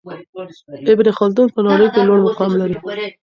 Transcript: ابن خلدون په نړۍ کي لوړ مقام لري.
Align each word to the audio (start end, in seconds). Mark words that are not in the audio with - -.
ابن 0.91 1.07
خلدون 1.19 1.47
په 1.55 1.59
نړۍ 1.67 1.87
کي 1.93 2.01
لوړ 2.07 2.19
مقام 2.27 2.51
لري. 2.61 2.75